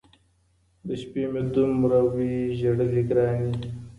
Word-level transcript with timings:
د 0.87 0.87
شپې 1.01 1.23
مي 1.31 1.41
دومره 1.55 1.99
وي 2.13 2.33
ژړلي 2.59 3.01
ګراني! 3.09 3.51